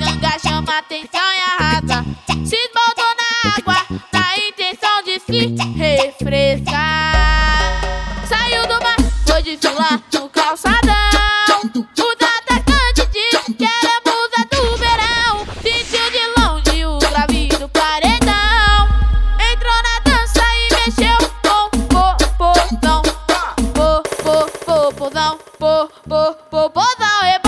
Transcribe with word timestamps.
canga 0.00 0.38
chama 0.38 0.78
atenção 0.78 1.20
e 1.20 1.40
arrasa. 1.40 2.04
Se 2.44 2.56
esbaldou 2.56 3.14
na 3.20 3.50
água, 3.56 3.86
na 4.12 4.38
intenção 4.48 5.02
de 5.02 5.20
se 5.20 5.54
refrescar. 5.78 6.72
Saiu 8.26 8.66
do 8.66 8.82
mar, 8.82 8.96
foi 9.26 9.42
desfilar 9.42 10.02
no 10.12 10.28
calçadão. 10.28 10.90
O 11.64 12.12
atacante 12.12 13.06
disse 13.12 13.54
que 13.54 13.64
era 13.64 14.00
musa 14.06 14.46
do 14.50 14.76
verão. 14.76 15.46
Sentiu 15.62 16.10
de 16.10 16.40
longe 16.40 16.84
o 16.84 16.98
grave 16.98 17.48
do 17.48 17.68
paredão. 17.68 18.88
Entrou 19.52 19.82
na 19.82 19.98
dança 20.04 20.42
e 20.56 20.74
mexeu 20.74 21.18
com 21.42 21.70
popozão. 21.88 23.02
Po, 23.74 24.02
po, 24.22 24.92
popozão, 24.92 25.38
po, 25.58 25.90
po, 26.08 26.34
popozão. 26.50 27.39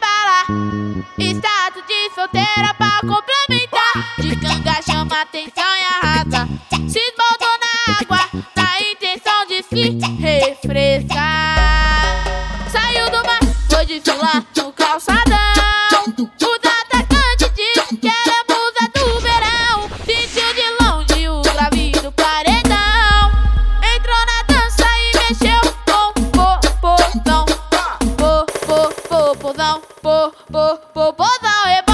Bala. 0.00 0.44
Status 1.18 1.82
de 1.86 2.10
solteira 2.14 2.72
pra 2.76 3.00
complementar. 3.00 3.92
De 4.18 4.36
canga 4.36 4.82
chama 4.82 5.22
atenção 5.22 5.76
e 5.76 5.82
arrasa. 5.94 6.48
Se 6.88 6.98
esbaldou 6.98 7.58
na 7.60 7.68
água, 8.00 8.20
na 8.56 8.80
intenção 8.80 9.46
de 9.46 9.62
se 9.62 9.98
refrescar. 10.20 12.24
Saiu 12.70 13.10
do 13.10 13.22
mar, 13.26 13.40
foi 13.68 13.84
desfilar 13.86 14.44
no 14.56 14.72
calçadão. 14.72 15.43
Popozão. 29.54 29.80
Po, 30.02 30.32
po. 30.50 30.78
Po, 30.92 31.12
po, 31.12 31.12
popozão. 31.12 31.93